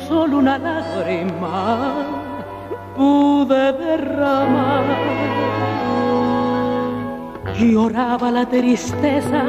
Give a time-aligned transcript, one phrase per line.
[0.00, 1.94] Solo una lágrima
[2.96, 4.84] pude derramar.
[7.58, 9.42] Lloraba la tristeza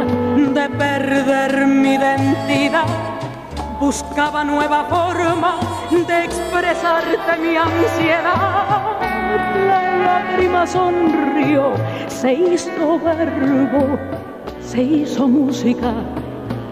[0.54, 2.86] de perder mi identidad.
[3.80, 5.56] Buscaba nueva forma
[5.90, 8.82] de expresarte mi ansiedad.
[9.68, 11.74] La lágrima sonrió,
[12.08, 13.98] se hizo verbo,
[14.62, 15.94] se hizo música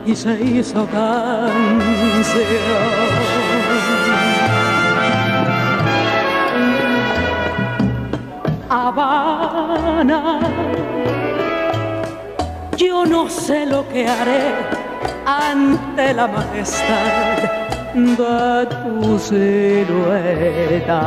[0.05, 2.23] y se hizo canción.
[8.95, 10.39] Habana,
[12.77, 14.53] yo no sé lo que haré
[15.25, 17.41] ante la majestad
[17.95, 21.01] de tu silueta.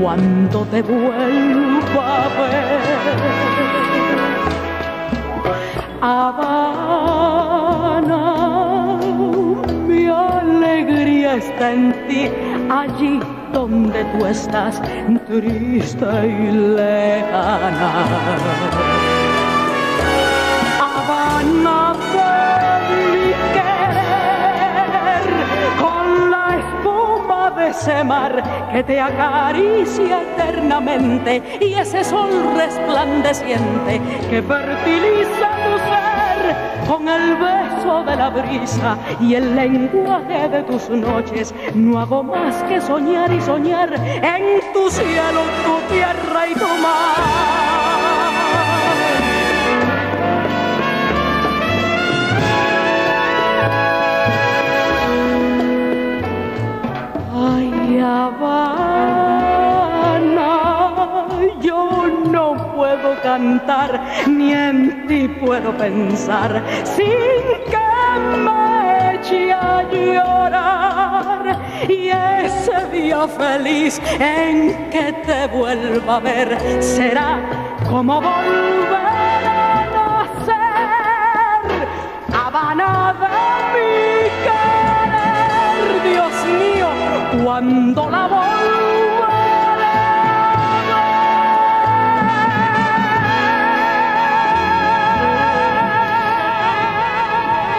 [0.00, 2.80] Cuando te vuelva a ver
[6.00, 7.02] Habana,
[9.86, 12.30] mi alegría está en ti,
[12.70, 13.20] allí
[13.52, 14.80] donde tú estás,
[15.26, 17.92] triste y lejana.
[20.80, 22.30] Habana de
[22.88, 25.26] mi querer,
[25.80, 28.42] con la espuma de ese mar
[28.72, 35.61] que te acaricia eternamente y ese sol resplandeciente que fertiliza
[36.92, 41.54] con el beso de la brisa y el lenguaje de tus noches.
[41.74, 46.31] No hago más que soñar y soñar en tu cielo, tu tierra
[65.52, 67.42] puedo pensar, sin
[67.72, 67.88] que
[68.38, 71.58] me eche a llorar.
[71.86, 77.38] Y ese día feliz en que te vuelva a ver será
[77.86, 81.64] como volver a nacer.
[82.32, 83.36] Habana de
[83.74, 86.88] mi querer, Dios mío,
[87.44, 88.26] cuando la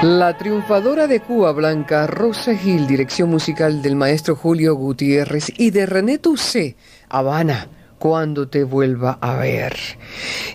[0.04, 5.86] La triunfadora de Cuba, Blanca Rosa Gil, dirección musical del maestro Julio Gutiérrez y de
[5.86, 6.76] René Toussaint,
[7.08, 7.70] Habana,
[8.00, 9.78] cuando te vuelva a ver.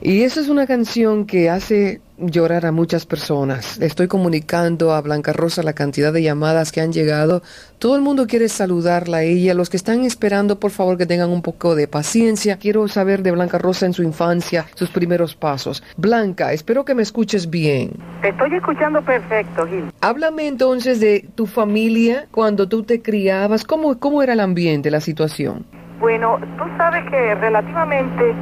[0.02, 3.80] Y esa es una canción que hace llorar a muchas personas.
[3.80, 7.42] Estoy comunicando a Blanca Rosa la cantidad de llamadas que han llegado.
[7.78, 9.54] Todo el mundo quiere saludarla a ella.
[9.54, 12.56] Los que están esperando, por favor, que tengan un poco de paciencia.
[12.58, 15.82] Quiero saber de Blanca Rosa en su infancia, sus primeros pasos.
[15.96, 17.92] Blanca, espero que me escuches bien.
[18.22, 19.92] Te estoy escuchando perfecto, Gil.
[20.00, 23.64] Háblame entonces de tu familia cuando tú te criabas.
[23.64, 25.64] ¿Cómo, cómo era el ambiente, la situación?
[26.00, 28.34] Bueno, tú sabes que relativamente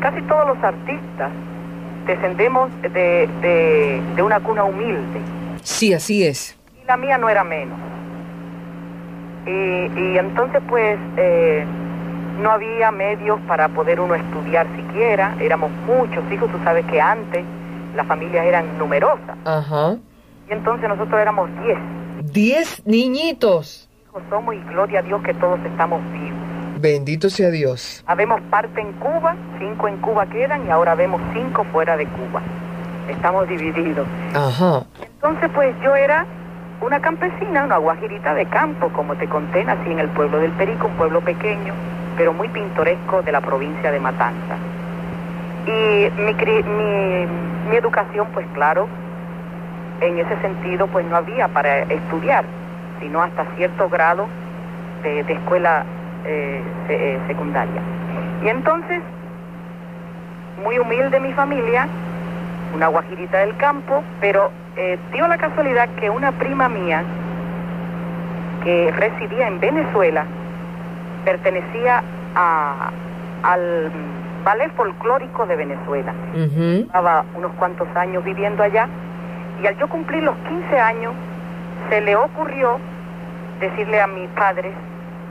[0.00, 1.32] casi todos los artistas
[2.06, 3.28] descendemos de,
[4.16, 5.20] de, una cuna humilde.
[5.62, 6.56] Sí, así es.
[6.82, 7.78] Y la mía no era menos.
[9.46, 11.64] Y, y entonces pues eh,
[12.40, 17.44] no había medios para poder uno estudiar siquiera, éramos muchos hijos, tú sabes que antes
[17.94, 19.36] las familias eran numerosas.
[19.44, 19.96] Ajá.
[20.48, 21.78] Y entonces nosotros éramos diez.
[22.32, 23.88] Diez niñitos.
[24.30, 26.43] Somos y gloria a Dios que todos estamos vivos.
[26.84, 28.04] Bendito sea Dios.
[28.06, 32.42] Habemos parte en Cuba, cinco en Cuba quedan y ahora vemos cinco fuera de Cuba.
[33.08, 34.06] Estamos divididos.
[34.34, 34.82] Ajá.
[35.14, 36.26] Entonces, pues yo era
[36.82, 40.88] una campesina, una guajirita de campo, como te conté, nací en el pueblo del Perico,
[40.88, 41.72] un pueblo pequeño,
[42.18, 44.56] pero muy pintoresco de la provincia de Matanza.
[45.66, 47.26] Y mi, mi,
[47.70, 48.88] mi educación, pues claro,
[50.02, 52.44] en ese sentido, pues no había para estudiar,
[53.00, 54.26] sino hasta cierto grado
[55.02, 55.86] de, de escuela
[56.26, 57.80] eh, eh, secundaria.
[58.44, 59.00] Y entonces,
[60.62, 61.88] muy humilde mi familia,
[62.74, 67.02] una guajirita del campo, pero eh, dio la casualidad que una prima mía
[68.62, 70.24] que residía en Venezuela
[71.24, 72.02] pertenecía
[72.34, 72.90] a,
[73.42, 73.90] al
[74.44, 76.12] ballet folclórico de Venezuela.
[76.34, 78.88] Estaba unos cuantos años viviendo allá
[79.62, 81.12] y al yo cumplir los 15 años
[81.88, 82.78] se le ocurrió
[83.60, 84.72] decirle a mis padres,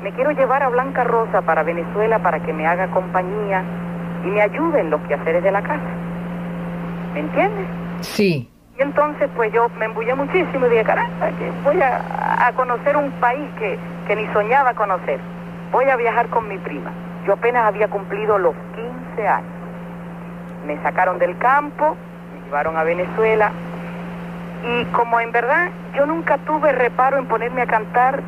[0.03, 3.63] me quiero llevar a Blanca Rosa para Venezuela para que me haga compañía
[4.25, 5.79] y me ayude en los quehaceres de la casa.
[7.13, 7.65] ¿Me entiendes?
[8.01, 8.49] Sí.
[8.77, 13.11] Y entonces pues yo me embullé muchísimo y dije, caramba, que voy a, conocer un
[13.13, 15.19] país que, que ni soñaba conocer.
[15.71, 16.91] Voy a viajar con mi prima.
[17.25, 19.51] Yo apenas había cumplido los 15 años.
[20.67, 21.95] Me sacaron del campo,
[22.33, 23.51] me llevaron a Venezuela
[24.65, 28.21] y como en verdad yo nunca tuve reparo en ponerme a cantar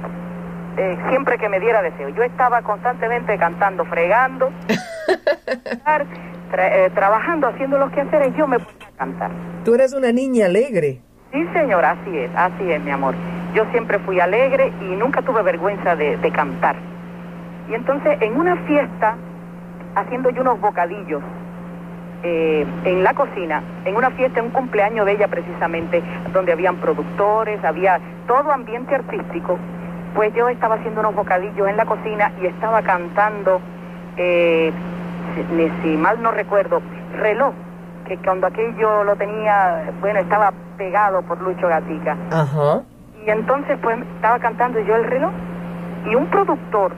[0.77, 2.10] eh, siempre que me diera deseo.
[2.10, 4.51] Yo estaba constantemente cantando, fregando,
[6.57, 9.31] eh, trabajando, haciendo los quehaceres, yo me ponía a cantar.
[9.63, 11.01] Tú eres una niña alegre.
[11.31, 13.16] Sí, señor, así es, así es, mi amor.
[13.54, 16.75] Yo siempre fui alegre y nunca tuve vergüenza de, cantar.
[17.69, 19.16] Y entonces, en una fiesta,
[19.95, 21.22] haciendo yo unos bocadillos
[22.24, 26.77] eh, en la cocina, en una fiesta, en un cumpleaños de ella precisamente, donde habían
[26.77, 29.57] productores, había todo ambiente artístico,
[30.15, 33.59] pues yo estaba haciendo unos bocadillos en la cocina y estaba cantando,
[34.15, 34.71] eh,
[35.83, 36.81] si, mal no recuerdo,
[37.17, 37.53] reloj,
[38.07, 42.15] que cuando aquello lo tenía, bueno, estaba pegado por Lucho Gatica.
[42.31, 42.81] Ajá.
[43.25, 45.31] Y entonces pues estaba cantando yo el reloj
[46.09, 46.94] y un productor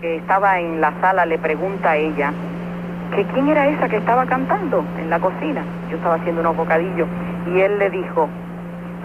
[0.00, 2.32] que estaba en la sala le pregunta a ella
[3.14, 5.62] que quién era esa que estaba cantando en la cocina.
[5.88, 7.06] Yo estaba haciendo unos bocadillos
[7.46, 8.28] y él le dijo,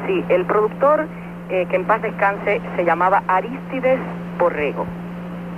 [0.07, 1.05] sí, el productor
[1.49, 3.99] eh, que en paz descanse, se llamaba Aristides
[4.37, 4.85] Borrego,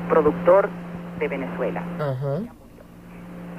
[0.09, 0.69] productor
[1.19, 1.81] de Venezuela.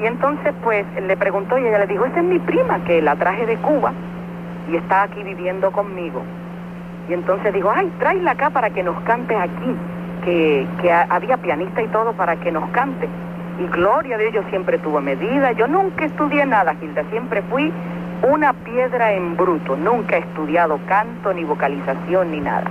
[0.00, 3.16] Y entonces pues le preguntó y ella le dijo, esa es mi prima que la
[3.16, 3.92] traje de Cuba
[4.70, 6.22] y está aquí viviendo conmigo.
[7.08, 9.76] Y entonces digo, ay, tráela acá para que nos cante aquí,
[10.24, 13.08] que, que había pianista y todo para que nos cante.
[13.58, 15.52] Y gloria de ellos siempre tuvo medida.
[15.52, 17.70] Yo nunca estudié nada, Gilda, siempre fui
[18.22, 19.76] una piedra en bruto.
[19.76, 22.70] Nunca he estudiado canto, ni vocalización, ni nada.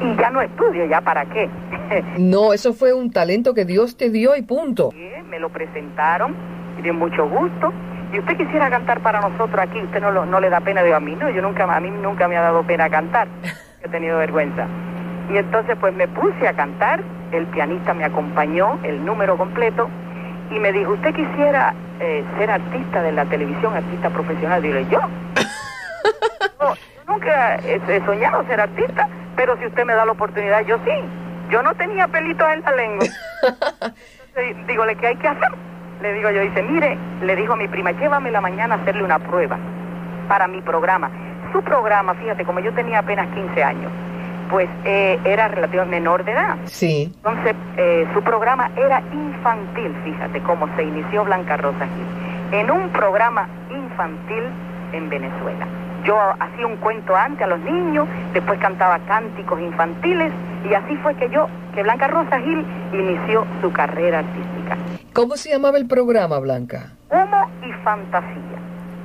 [0.00, 1.48] Y ya no estudio, ¿ya para qué?
[2.18, 4.90] no, eso fue un talento que Dios te dio y punto.
[5.28, 6.34] me lo presentaron
[6.78, 7.72] y de mucho gusto.
[8.12, 11.00] Y usted quisiera cantar para nosotros aquí, usted no, no le da pena, de a
[11.00, 13.26] mí no, yo nunca, a mí nunca me ha dado pena cantar,
[13.82, 14.66] he tenido vergüenza.
[15.32, 17.02] Y entonces pues me puse a cantar,
[17.32, 19.88] el pianista me acompañó, el número completo,
[20.54, 24.62] y me dijo, ¿usted quisiera eh, ser artista de la televisión, artista profesional?
[24.62, 25.00] Digo, ¿yo?
[26.60, 26.74] yo
[27.08, 30.92] nunca he, soñado ser artista, pero si usted me da la oportunidad, yo sí.
[31.50, 33.06] Yo no tenía pelitos en la lengua.
[34.28, 35.50] Entonces, digo, ¿qué hay que hacer?
[36.00, 39.04] Le digo yo, dice, mire, le dijo a mi prima, llévame la mañana a hacerle
[39.04, 39.58] una prueba
[40.28, 41.10] para mi programa.
[41.52, 43.92] Su programa, fíjate, como yo tenía apenas 15 años,
[44.50, 46.56] pues eh, era relativamente menor de edad.
[46.64, 47.12] Sí.
[47.16, 49.02] Entonces, eh, su programa era
[49.42, 54.44] infantil, fíjate cómo se inició Blanca Rosa Gil, en un programa infantil
[54.92, 55.66] en Venezuela.
[56.04, 60.32] Yo hacía un cuento antes a los niños, después cantaba cánticos infantiles
[60.68, 64.76] y así fue que yo, que Blanca Rosa Gil inició su carrera artística.
[65.12, 66.92] ¿Cómo se llamaba el programa, Blanca?
[67.10, 68.51] Humo y fantasía.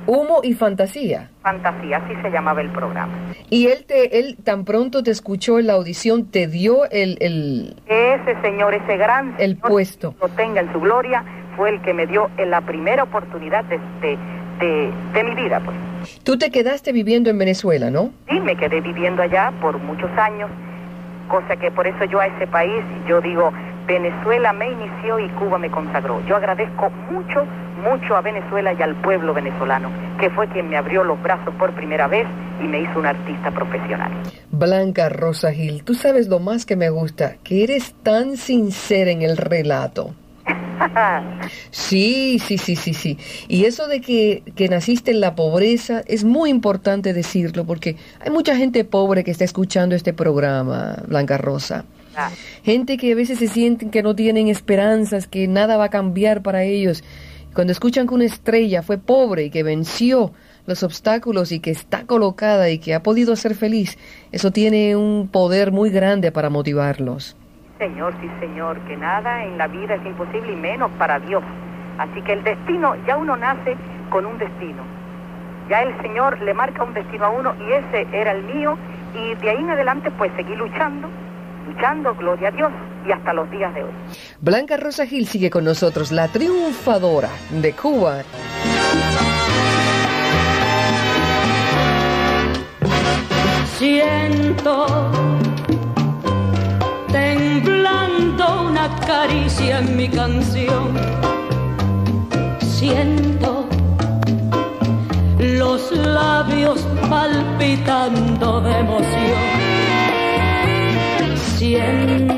[0.08, 1.28] Humo y fantasía.
[1.42, 3.12] Fantasía, así se llamaba el programa.
[3.50, 7.76] Y él te, él tan pronto te escuchó en la audición, te dio el, el
[7.86, 10.14] ese señor, ese gran el puesto.
[10.18, 11.22] lo tenga en su gloria,
[11.58, 15.76] fue el que me dio en la primera oportunidad de, de, de, mi vida, pues.
[16.22, 18.10] Tú te quedaste viviendo en Venezuela, ¿no?
[18.30, 20.48] Sí, me quedé viviendo allá por muchos años,
[21.28, 23.52] cosa que por eso yo a ese país, yo digo,
[23.86, 26.24] Venezuela me inició y Cuba me consagró.
[26.26, 27.46] Yo agradezco mucho,
[27.78, 31.72] mucho a Venezuela y al pueblo venezolano, que fue quien me abrió los brazos por
[31.74, 32.26] primera vez
[32.60, 34.12] y me hizo un artista profesional.
[34.50, 39.22] Blanca Rosa Gil, tú sabes lo más que me gusta, que eres tan sincera en
[39.22, 40.14] el relato.
[41.70, 43.18] sí, sí, sí, sí, sí.
[43.48, 48.30] Y eso de que, que, naciste en la pobreza es muy importante decirlo porque hay
[48.30, 51.84] mucha gente pobre que está escuchando este programa, Blanca Rosa.
[52.64, 56.42] Gente que a veces se sienten que no tienen esperanzas, que nada va a cambiar
[56.42, 57.04] para ellos.
[57.58, 60.30] Cuando escuchan que una estrella fue pobre y que venció
[60.68, 63.98] los obstáculos y que está colocada y que ha podido ser feliz,
[64.30, 67.36] eso tiene un poder muy grande para motivarlos.
[67.78, 71.42] Señor, sí, Señor, que nada en la vida es imposible y menos para Dios.
[71.98, 73.76] Así que el destino, ya uno nace
[74.08, 74.84] con un destino.
[75.68, 78.78] Ya el Señor le marca un destino a uno y ese era el mío
[79.16, 81.08] y de ahí en adelante pues seguí luchando
[81.68, 82.72] luchando, gloria a Dios,
[83.08, 83.90] y hasta los días de hoy.
[84.40, 88.22] Blanca Rosa Gil sigue con nosotros, la triunfadora de Cuba.
[93.78, 94.86] Siento
[97.10, 100.94] temblando una caricia en mi canción.
[102.60, 103.68] Siento
[105.38, 109.78] los labios palpitando de emoción.
[111.56, 112.37] Siento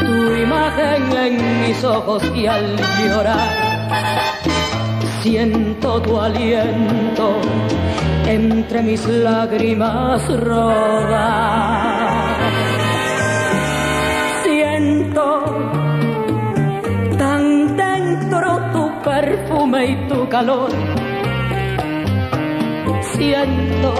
[0.00, 3.66] tu imagen en mis ojos y al llorar
[5.26, 7.40] siento tu aliento
[8.26, 12.36] entre mis lágrimas rodar.
[14.44, 15.26] Siento
[17.18, 20.70] tan dentro tu perfume y tu calor.
[23.16, 23.94] Siento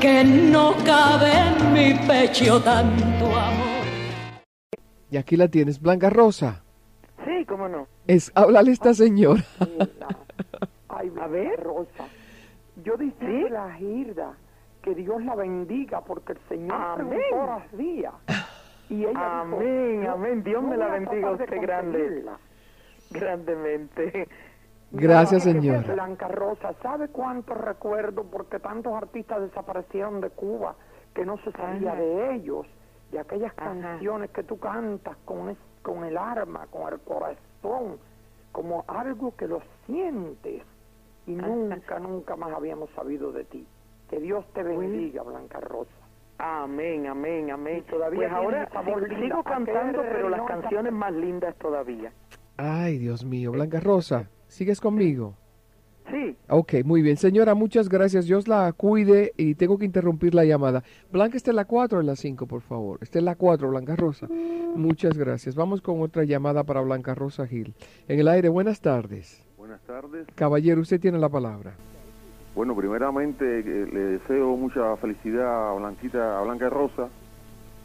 [0.00, 3.15] que no cabe en mi pecho tanto.
[5.10, 6.62] Y aquí la tienes, Blanca Rosa.
[7.24, 7.86] Sí, cómo no.
[8.06, 9.42] Es, háblale a esta señora.
[10.88, 12.06] Ay, a ver, Rosa.
[12.84, 14.34] Yo dije la girda,
[14.82, 17.20] que Dios la bendiga, porque el Señor Amén.
[17.46, 18.14] las días.
[18.88, 20.42] Y ella Amén, dijo, amén.
[20.44, 22.24] Dios me la bendiga a usted grande.
[23.10, 24.28] Grandemente.
[24.92, 25.92] Gracias, Ay, señora.
[25.94, 28.24] Blanca Rosa, ¿sabe cuánto recuerdo?
[28.24, 30.76] Porque tantos artistas desaparecieron de Cuba
[31.14, 32.00] que no se sabía Ajá.
[32.00, 32.66] de ellos,
[33.12, 33.72] de aquellas Ajá.
[33.72, 37.98] canciones que tú cantas con, es- con el alma, con el corazón,
[38.52, 40.62] como algo que lo sientes
[41.26, 41.46] y Ajá.
[41.48, 43.66] nunca, nunca más habíamos sabido de ti.
[44.10, 45.90] Que Dios te bendiga, Blanca Rosa.
[46.38, 47.78] Amén, amén, amén.
[47.78, 49.18] Y todavía pues ahora linda.
[49.20, 52.12] sigo cantando, pero las canciones más lindas todavía.
[52.58, 55.34] Ay, Dios mío, Blanca Rosa, ¿sigues conmigo?
[56.10, 57.16] Sí, Ok, muy bien.
[57.16, 58.26] Señora, muchas gracias.
[58.26, 60.84] Dios la cuide y tengo que interrumpir la llamada.
[61.10, 62.98] Blanca, ¿está en la 4 o en la 5, por favor?
[63.02, 64.28] Está en la 4, Blanca Rosa.
[64.76, 65.56] Muchas gracias.
[65.56, 67.74] Vamos con otra llamada para Blanca Rosa Gil.
[68.06, 69.42] En el aire, buenas tardes.
[69.58, 70.26] Buenas tardes.
[70.36, 71.74] Caballero, usted tiene la palabra.
[72.54, 77.08] Bueno, primeramente eh, le deseo mucha felicidad a Blanquita, a Blanca Rosa.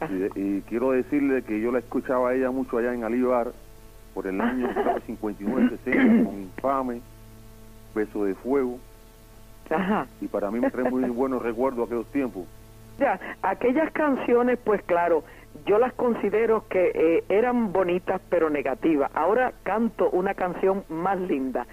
[0.08, 3.52] Y, de- y quiero decirle que yo la escuchaba a ella mucho allá en Alibar
[4.14, 4.68] por el año
[5.08, 7.00] 59-60 con Infame,
[7.94, 8.78] Beso de Fuego.
[9.70, 10.06] ajá.
[10.20, 12.44] Y para mí me trae muy buenos recuerdos aquellos tiempos.
[12.98, 15.24] Ya, aquellas canciones, pues claro,
[15.66, 19.10] yo las considero que eh, eran bonitas pero negativas.
[19.14, 21.66] Ahora canto una canción más linda,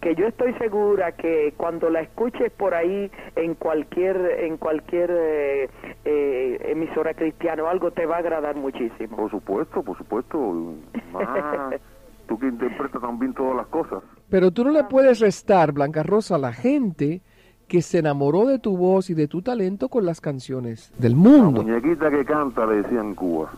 [0.00, 5.70] que yo estoy segura que cuando la escuches por ahí en cualquier en cualquier eh,
[6.04, 9.16] eh, emisora cristiana o algo te va a agradar muchísimo.
[9.16, 10.74] Por supuesto, por supuesto.
[11.14, 11.70] Ah,
[12.28, 14.02] tú que interpretas también todas las cosas.
[14.30, 17.22] Pero tú no le puedes restar, Blanca Rosa, a la gente
[17.66, 21.18] que se enamoró de tu voz y de tu talento con las canciones del La
[21.18, 21.62] mundo.
[21.62, 23.50] muñequita que canta, le decían en Cuba.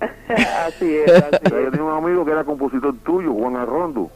[0.66, 1.70] así es, así Yo es.
[1.70, 4.10] tenía un amigo que era compositor tuyo, Juan Arrondo.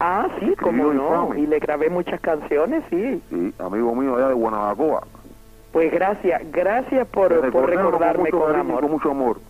[0.00, 1.24] Ah, sí, como no.
[1.24, 1.40] Infame.
[1.40, 3.20] Y le grabé muchas canciones, sí.
[3.30, 5.02] Sí, amigo mío allá de Guanabacoa.
[5.72, 8.80] Pues gracias, gracias por, recordarme con mucho con cariño amor.
[8.80, 9.40] Con mucho amor.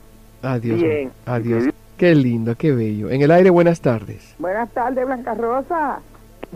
[0.43, 0.81] Adiós.
[0.81, 1.13] Bien.
[1.27, 1.69] Adiós.
[1.99, 3.11] Qué lindo, qué bello.
[3.11, 4.37] En el aire, buenas tardes.
[4.39, 5.99] Buenas tardes, Blanca Rosa.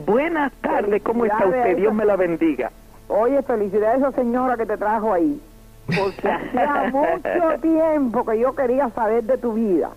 [0.07, 1.77] Buenas tardes, ¿cómo está usted?
[1.77, 2.71] Dios me la bendiga.
[3.09, 5.41] Oye, felicidades a esa señora que te trajo ahí.
[5.87, 9.91] Porque hacía mucho tiempo que yo quería saber de tu vida.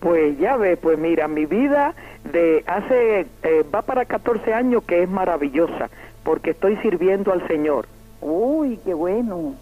[0.00, 1.94] Pues ya ve, pues mira, mi vida
[2.32, 5.88] de hace, eh, va para 14 años que es maravillosa,
[6.24, 7.86] porque estoy sirviendo al Señor.
[8.20, 9.54] Uy, qué bueno.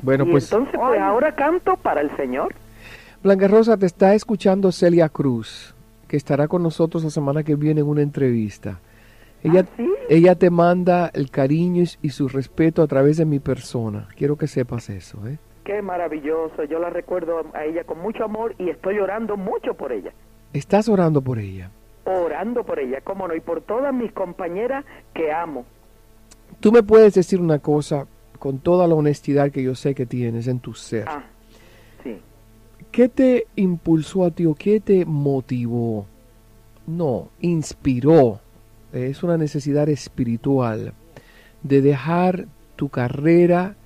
[0.00, 1.00] Bueno, y pues entonces, pues Oye.
[1.00, 2.54] ahora canto para el Señor.
[3.22, 5.76] Blanca Rosa te está escuchando Celia Cruz,
[6.08, 8.80] que estará con nosotros la semana que viene en una entrevista.
[9.44, 9.88] Ella, ¿Ah, sí?
[10.08, 14.08] ella te manda el cariño y, y su respeto a través de mi persona.
[14.16, 15.38] Quiero que sepas eso, ¿eh?
[15.62, 19.92] Qué maravilloso, yo la recuerdo a ella con mucho amor y estoy orando mucho por
[19.92, 20.12] ella.
[20.52, 21.70] Estás orando por ella.
[22.04, 25.64] Orando por ella, cómo no, y por todas mis compañeras que amo.
[26.58, 28.08] Tú me puedes decir una cosa
[28.40, 31.04] con toda la honestidad que yo sé que tienes en tu ser.
[31.08, 31.22] Ah.
[32.92, 36.04] ¿Qué te impulsó a ti o qué te motivó?
[36.86, 38.40] No, inspiró.
[38.92, 40.92] Es una necesidad espiritual
[41.62, 42.44] de dejar
[42.76, 43.76] tu carrera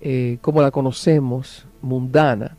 [0.00, 2.56] eh, como la conocemos, mundana,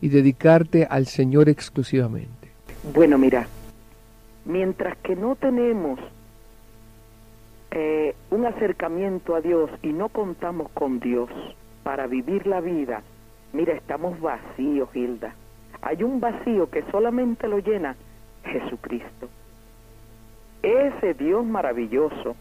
[0.00, 2.52] y dedicarte al Señor exclusivamente.
[2.94, 3.48] Bueno, mira,
[4.44, 5.98] mientras que no tenemos
[7.72, 11.28] eh, un acercamiento a Dios y no contamos con Dios
[11.82, 13.02] para vivir la vida,
[13.52, 15.34] mira, estamos vacíos, Hilda.
[15.82, 17.96] Hay un vacío que solamente lo llena
[18.44, 19.28] Jesucristo.
[20.62, 22.34] Ese Dios maravilloso,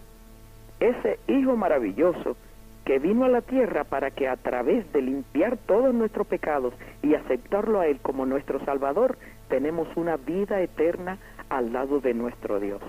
[0.80, 2.36] ese Hijo maravilloso
[2.86, 6.74] que vino a la tierra para que a través de limpiar todos nuestros pecados
[7.04, 9.18] y aceptarlo a Él como nuestro Salvador,
[9.50, 11.18] tenemos una vida eterna
[11.50, 12.82] al lado de nuestro Dios.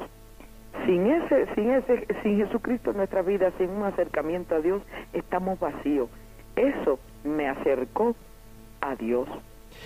[0.86, 4.82] Sin ese, sin ese, sin Jesucristo en nuestra vida, sin un acercamiento a Dios,
[5.12, 6.08] estamos vacíos.
[6.54, 8.14] Eso me acercó
[8.80, 9.28] a Dios.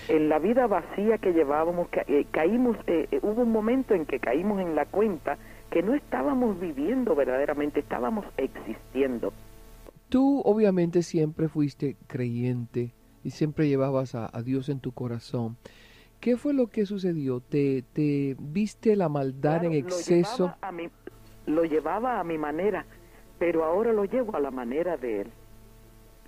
[0.07, 4.19] En la vida vacía que llevábamos, eh, caímos, eh, eh, hubo un momento en que
[4.19, 5.37] caímos en la cuenta
[5.69, 9.33] que no estábamos viviendo verdaderamente, estábamos existiendo.
[10.09, 15.57] Tú obviamente siempre fuiste creyente y siempre llevabas a, Dios en tu corazón.
[16.19, 17.39] ¿Qué fue lo que sucedió?
[17.39, 20.45] ¿Te, te viste la maldad en exceso?
[20.45, 20.89] Lo llevaba, a mi,
[21.47, 22.85] lo llevaba a mi manera,
[23.39, 25.31] pero ahora lo llevo a la manera de Él,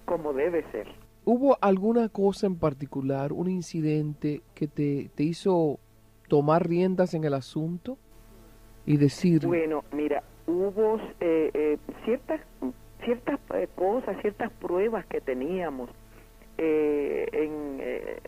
[0.05, 0.87] como debe ser.
[1.25, 5.79] ¿Hubo alguna cosa en particular, un incidente que te, te hizo
[6.27, 7.97] tomar riendas en el asunto
[8.85, 9.45] y decir...
[9.47, 12.41] Bueno, mira, hubo eh, eh, ciertas
[13.05, 15.89] ciertas eh, cosas, ciertas pruebas que teníamos,
[16.57, 18.19] eh, en eh,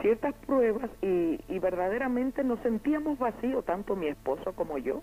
[0.00, 5.00] ciertas pruebas y, verdaderamente nos sentíamos vacíos, tanto mi esposo como yo.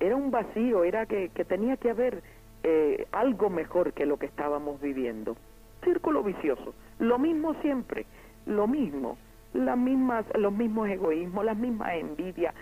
[0.00, 2.22] Era un vacío, era que, tenía que haber
[3.12, 5.36] algo mejor que lo que estábamos viviendo.
[5.84, 8.06] Círculo vicioso, lo mismo siempre,
[8.46, 9.16] lo mismo,
[9.54, 12.54] las mismas, los mismos egoísmos, las mismas envidias,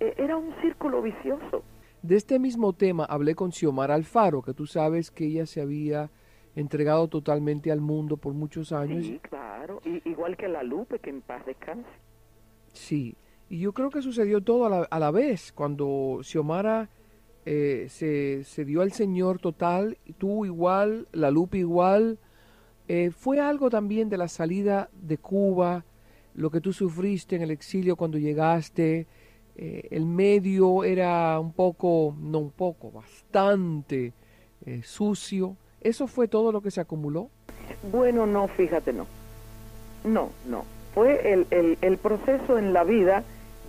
[0.00, 1.62] era un círculo vicioso.
[2.02, 6.10] De este mismo tema hablé con Xiomara Alfaro, que tú sabes que ella se había
[6.54, 9.06] entregado totalmente al mundo por muchos años.
[9.06, 11.88] Sí, claro, igual que la Lupe, que en paz descanse.
[12.72, 13.16] Sí,
[13.48, 16.90] y yo creo que sucedió todo a la, vez, cuando Xiomara
[17.46, 22.18] eh, se, se, dio al Señor total, tú igual, la Lupe igual.
[22.88, 25.84] Eh, fue algo también de la salida de Cuba,
[26.34, 29.06] lo que tú sufriste en el exilio cuando llegaste,
[29.56, 34.12] eh, el medio era un poco, no un poco, bastante
[34.82, 35.58] sucio.
[35.82, 37.28] ¿Eso fue todo lo que se acumuló?
[37.92, 39.06] Bueno, no, fíjate, no.
[40.04, 40.64] No, no.
[40.94, 43.24] Fue el proceso en la vida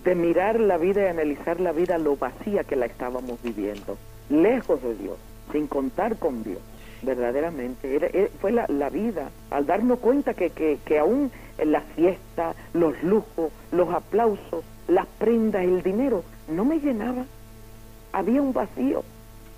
[0.05, 3.97] de mirar la vida y analizar la vida lo vacía que la estábamos viviendo,
[4.29, 5.17] lejos de Dios,
[5.51, 6.59] sin contar con Dios,
[7.01, 7.95] verdaderamente.
[7.95, 8.07] Era,
[8.39, 13.01] fue la, la, vida, al darnos cuenta que, que, que aún en la fiesta, los
[13.01, 17.25] lujos, los aplausos, las prendas, el dinero, no me llenaba.
[18.13, 19.03] Había un vacío.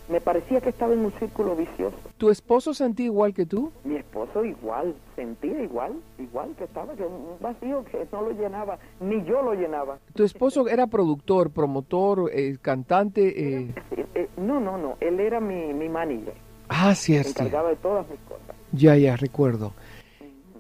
[0.09, 1.97] Me parecía que estaba en un círculo vicioso.
[2.17, 3.71] ¿Tu esposo sentía igual que tú?
[3.83, 8.79] Mi esposo igual, sentía igual, igual que estaba, que un vacío que no lo llenaba,
[9.01, 9.99] ni yo lo llenaba.
[10.13, 13.59] ¿Tu esposo era productor, promotor, eh, cantante?
[13.59, 13.75] Eh?
[14.15, 16.35] Eh, no, no, no, él era mi, mi manager.
[16.69, 17.29] Ah, cierto.
[17.29, 18.55] Se encargaba de todas mis cosas.
[18.71, 19.73] Ya, ya, recuerdo.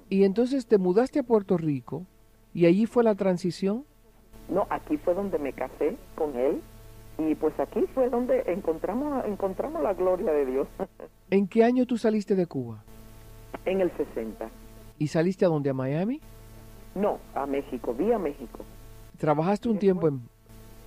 [0.09, 2.05] Y entonces te mudaste a Puerto Rico
[2.53, 3.85] y allí fue la transición.
[4.49, 6.61] No, aquí fue donde me casé con él
[7.17, 10.67] y pues aquí fue donde encontramos encontramos la gloria de Dios.
[11.29, 12.83] ¿En qué año tú saliste de Cuba?
[13.65, 14.49] En el 60.
[14.99, 15.69] ¿Y saliste a dónde?
[15.69, 16.21] ¿A Miami?
[16.95, 18.59] No, a México, vi a México.
[19.17, 20.21] ¿Trabajaste un tiempo en...?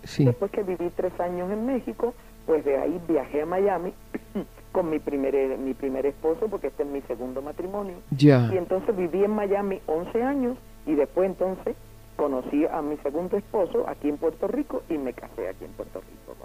[0.02, 0.24] Sí.
[0.24, 2.14] Después que viví tres años en México,
[2.46, 3.92] pues de ahí viajé a Miami
[4.72, 7.96] con mi primer, mi primer esposo, porque este es mi segundo matrimonio.
[8.10, 8.48] Ya.
[8.52, 11.76] Y entonces viví en Miami 11 años y después entonces
[12.20, 16.02] conocí a mi segundo esposo aquí en Puerto Rico y me casé aquí en Puerto
[16.02, 16.36] Rico.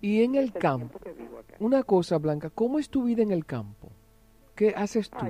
[0.00, 0.98] Y en el campo,
[1.60, 3.92] una cosa, Blanca, ¿cómo es tu vida en el campo?
[4.56, 5.24] ¿Qué haces tú?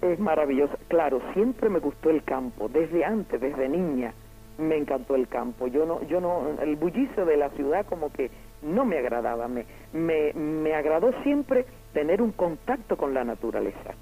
[0.00, 0.78] es, maravilloso.
[0.88, 4.14] Claro, siempre me gustó el campo, desde antes, desde niña,
[4.56, 5.66] me encantó el campo.
[5.66, 8.30] Yo no, yo no, el bullicio de la ciudad como que
[8.62, 13.94] no me agradaba, me, me, me agradó siempre tener un contacto con la naturaleza.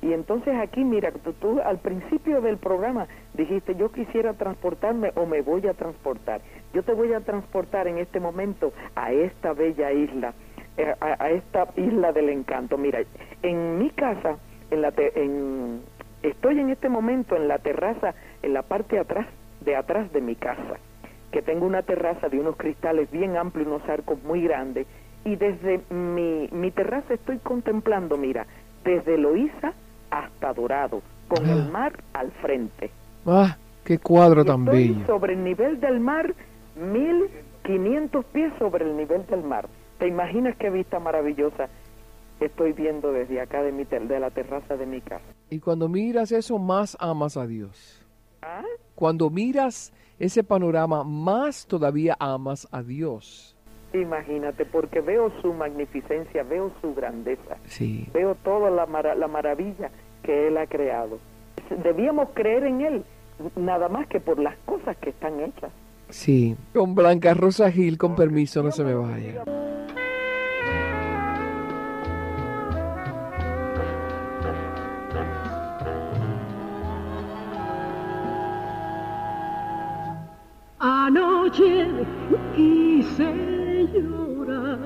[0.00, 5.42] Y entonces aquí, mira, tú, al principio del programa dijiste, yo quisiera transportarme o me
[5.42, 6.40] voy a transportar.
[6.72, 10.34] Yo te voy a transportar en este momento a esta bella isla,
[10.76, 12.78] eh, a, esta isla del encanto.
[12.78, 13.00] Mira,
[13.42, 14.38] en mi casa,
[14.70, 15.82] en la en,
[16.22, 19.26] estoy en este momento en la terraza, en la parte atrás,
[19.62, 20.78] de atrás de mi casa,
[21.32, 24.86] que tengo una terraza de unos cristales bien amplios, unos arcos muy grandes,
[25.24, 28.46] y desde mi, mi terraza estoy contemplando, mira,
[28.84, 29.74] desde Loíza
[30.10, 31.70] hasta Dorado, con el ah.
[31.70, 32.90] mar al frente.
[33.26, 33.56] ¡Ah!
[33.84, 35.06] ¡Qué cuadro tan bello!
[35.06, 36.34] Sobre el nivel del mar,
[36.76, 39.68] 1500 pies sobre el nivel del mar.
[39.98, 41.68] ¿Te imaginas qué vista maravillosa
[42.40, 45.24] estoy viendo desde acá de, mi de la terraza de mi casa?
[45.50, 48.06] Y cuando miras eso, más amas a Dios.
[48.42, 48.62] ¿Ah?
[48.94, 53.56] Cuando miras ese panorama, más todavía amas a Dios.
[54.00, 58.08] Imagínate, porque veo su magnificencia, veo su grandeza, sí.
[58.12, 59.90] veo toda la, la maravilla
[60.22, 61.18] que Él ha creado.
[61.82, 63.04] Debíamos creer en Él,
[63.56, 65.70] nada más que por las cosas que están hechas.
[66.10, 69.44] Sí, con Blanca Rosa Gil, con permiso, no se me vaya.
[80.80, 81.88] Anoche
[82.54, 84.78] quise llorar,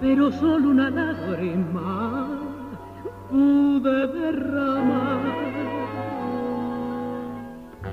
[0.00, 2.28] pero solo una lágrima
[3.30, 5.20] pude derramar.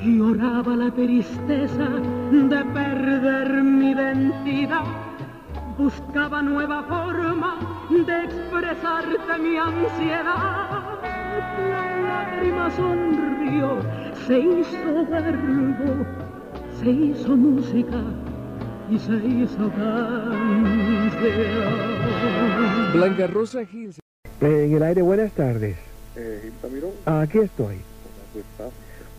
[0.02, 1.88] Lloraba la tristeza
[2.32, 4.84] de perder mi identidad,
[5.78, 7.56] buscaba nueva forma
[7.90, 10.84] de expresarte mi ansiedad.
[11.70, 13.78] La lágrima sonrió,
[14.28, 16.06] se hizo verbo,
[16.80, 17.98] se hizo música
[18.90, 21.12] y se hizo canción.
[22.94, 23.94] Blanca Rosa Gil.
[24.42, 25.78] En el aire, buenas tardes.
[26.16, 27.78] Eh, Gil Aquí estoy.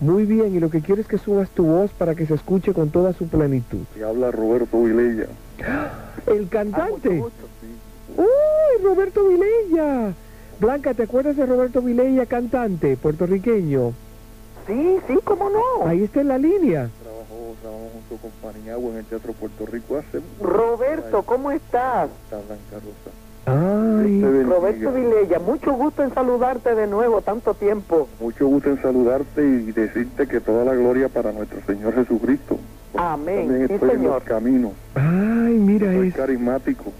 [0.01, 2.75] Muy bien, y lo que quiero es que subas tu voz para que se escuche
[2.75, 3.85] con toda su plenitud.
[3.99, 5.29] Y habla Roberto Vilella.
[6.27, 7.23] El cantante.
[8.17, 10.13] ¡Uy, Roberto Vilella!
[10.61, 13.93] Blanca, ¿te acuerdas de Roberto Vilella, cantante puertorriqueño?
[14.67, 15.87] Sí, sí, cómo no.
[15.87, 16.91] Ahí está en la línea.
[17.61, 20.21] Trabajó junto con Paniagua en el Teatro Puerto Rico hace...
[20.41, 22.09] Roberto, ¿cómo estás?
[22.25, 23.17] Está Blanca Rosa.
[23.49, 24.23] Ay.
[24.45, 28.09] Roberto Vilella, mucho gusto en saludarte de nuevo, tanto tiempo.
[28.21, 32.59] Mucho gusto en saludarte y decirte que toda la gloria para nuestro Señor Jesucristo.
[32.97, 34.15] Amén, También sí, estoy en señor.
[34.15, 34.73] los caminos.
[34.95, 35.05] ay,
[35.59, 36.17] mira Soy eso.
[36.17, 36.93] carismático.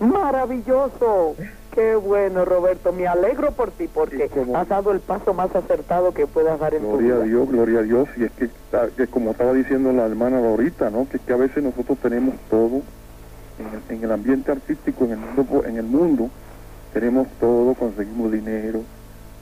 [0.00, 1.34] Maravilloso.
[1.76, 2.90] Qué bueno, Roberto.
[2.90, 6.80] Me alegro por ti porque has dado el paso más acertado que puedas dar en
[6.80, 7.24] tu Gloria a vida.
[7.26, 8.08] Dios, gloria a Dios.
[8.16, 11.06] Y es que, ah, que como estaba diciendo la hermana ahorita, ¿no?
[11.06, 12.80] Que, que a veces nosotros tenemos todo
[13.58, 16.30] en el, en el ambiente artístico, en el mundo, en el mundo
[16.94, 18.80] tenemos todo, conseguimos dinero,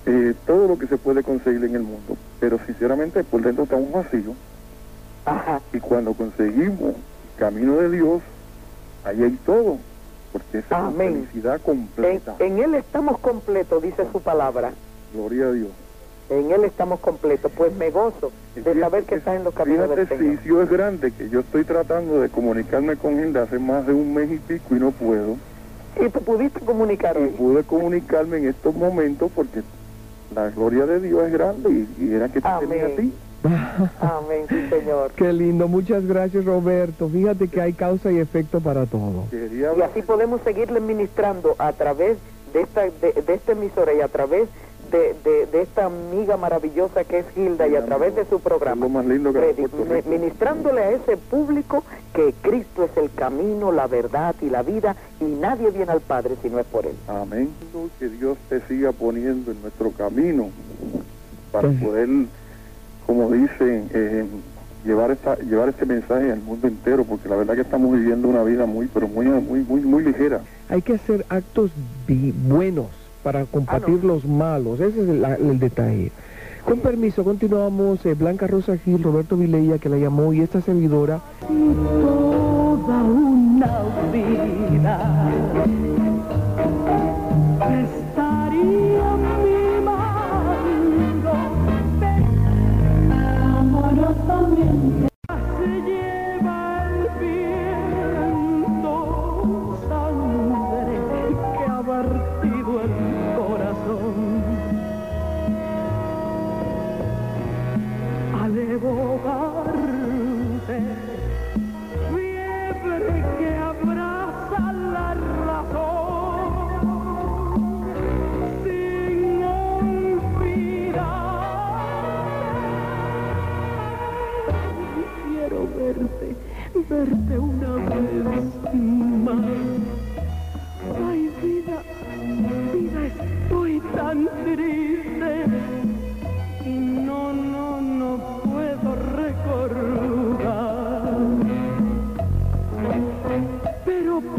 [0.05, 2.17] eh, todo lo que se puede conseguir en el mundo.
[2.41, 4.35] Pero sinceramente por dentro estamos vacíos.
[5.25, 5.61] Ajá.
[5.73, 8.23] Y cuando conseguimos el camino de Dios,
[9.05, 9.79] ahí hay todo.
[10.35, 11.27] Porque esa es la Amén.
[11.29, 12.35] felicidad completa.
[12.41, 14.73] en Él estamos completos, dice su palabra.
[15.15, 15.69] Gloria a Dios.
[16.29, 17.53] En Él estamos completos.
[17.57, 20.39] Pues me gozo de saber que estás en los caminos del Señor.
[20.39, 23.87] si Dios es grande, que yo estoy tratando de comunicarme con él de hace más
[23.87, 25.37] de un mes y pico y no puedo.
[26.05, 27.29] Y te pudiste comunicar Y hoy.
[27.31, 29.63] pude comunicarme en estos momentos porque
[30.35, 32.69] la gloria de Dios es grande y, y era que te Amén.
[32.69, 33.13] tenía a ti.
[34.01, 35.13] Amén, sí, Señor.
[35.17, 37.09] Qué lindo, muchas gracias Roberto.
[37.09, 39.25] Fíjate que hay causa y efecto para todo.
[39.33, 42.17] Y así podemos seguirle ministrando a través
[42.53, 44.49] de esta, de, de esta emisora y a través
[44.91, 48.87] de, de, de esta amiga maravillosa que es Gilda y a través de su programa.
[48.89, 51.83] Más lindo que ministrándole a ese público
[52.15, 56.37] que Cristo es el camino, la verdad y la vida y nadie viene al Padre
[56.43, 56.95] si no es por Él.
[57.09, 57.51] Amén.
[57.99, 60.51] Que Dios te siga poniendo en nuestro camino
[61.51, 61.77] para Sí.
[61.77, 62.09] poder,
[63.07, 64.25] como dicen, eh,
[64.85, 68.43] llevar esta, llevar este mensaje al mundo entero, porque la verdad que estamos viviendo una
[68.43, 70.41] vida muy, pero muy, muy, muy, muy ligera.
[70.69, 71.71] Hay que hacer actos
[72.49, 72.87] buenos
[73.23, 74.81] para combatir los malos.
[74.81, 76.13] Ese es el, el detalle.
[76.65, 78.05] Con permiso, continuamos.
[78.07, 81.21] eh, Blanca Rosa Gil, Roberto Vilella, que la llamó, y esta servidora.
[81.41, 84.34] toda una vida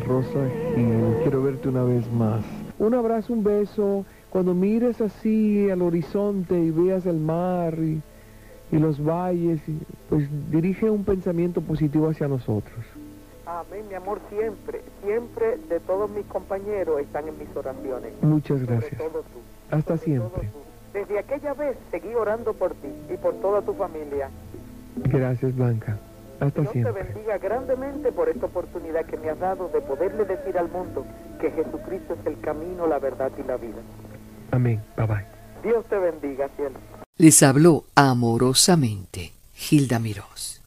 [0.00, 1.16] Rosa Gil.
[1.22, 2.44] Quiero verte una vez más.
[2.78, 4.04] Un abrazo, un beso.
[4.30, 8.02] Cuando mires así al horizonte y veas el mar y,
[8.72, 9.78] y los valles, y-
[10.08, 12.84] pues dirige un pensamiento positivo hacia nosotros.
[13.46, 18.12] Amén, mi amor, siempre, siempre de todos mis compañeros están en mis oraciones.
[18.22, 18.98] Muchas Sobre gracias.
[18.98, 19.38] todo tú.
[19.70, 20.48] Hasta Sobre todo siempre.
[20.52, 20.98] tú.
[20.98, 24.30] Desde aquella vez seguí orando por ti y por toda tu familia.
[24.96, 25.98] Gracias, Blanca.
[26.40, 26.92] Hasta Dios siempre.
[26.92, 31.06] te bendiga grandemente por esta oportunidad que me has dado de poderle decir al mundo
[31.40, 33.80] que Jesucristo es el camino, la verdad y la vida.
[34.50, 34.82] Amén.
[34.96, 35.24] Bye bye.
[35.62, 36.78] Dios te bendiga, cielo.
[37.16, 40.62] Les habló amorosamente Gilda Mirós.